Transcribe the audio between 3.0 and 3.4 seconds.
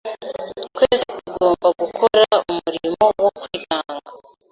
wo